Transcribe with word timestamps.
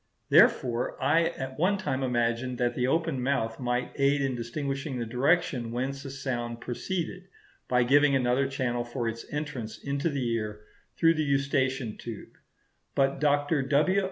Therefore 0.29 0.99
I 0.99 1.25
at 1.25 1.59
one 1.59 1.77
time 1.77 2.01
imagined 2.01 2.57
that 2.57 2.73
the 2.73 2.87
open 2.87 3.21
mouth 3.21 3.59
might 3.59 3.91
aid 3.97 4.19
in 4.19 4.33
distinguishing 4.33 4.97
the 4.97 5.05
direction 5.05 5.71
whence 5.71 6.03
a 6.05 6.09
sound 6.09 6.59
proceeded, 6.59 7.27
by 7.67 7.83
giving 7.83 8.15
another 8.15 8.47
channel 8.47 8.83
for 8.83 9.07
its 9.07 9.31
entrance 9.31 9.77
into 9.77 10.09
the 10.09 10.27
ear 10.33 10.65
through 10.97 11.13
the 11.13 11.23
eustachian 11.23 11.97
tube, 11.99 12.39
But 12.95 13.19
Dr. 13.19 13.61
W. 13.61 13.99